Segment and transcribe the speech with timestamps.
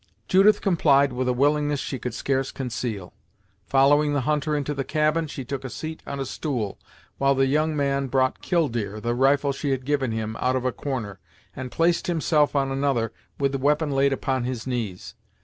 [0.27, 3.13] Judith complied with a willingness she could scarce conceal.
[3.67, 6.79] Following the hunter into the cabin, she took a seat on a stool,
[7.19, 10.71] while the young man brought Killdeer, the rifle she had given him, out of a
[10.71, 11.19] corner,
[11.55, 15.13] and placed himself on another, with the weapon laid upon his knees.